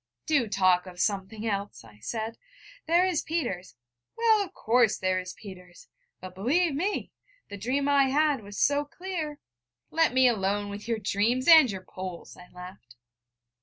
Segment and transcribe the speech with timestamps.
[0.25, 2.39] 'Do talk of something else!' I said.
[2.87, 3.75] 'There is Peters....'
[4.17, 5.89] 'Well, of course, there is Peters.
[6.19, 7.11] But believe me,
[7.49, 9.37] the dream I had was so clear'
[9.91, 12.95] 'Let me alone with your dreams, and your Poles!' I laughed.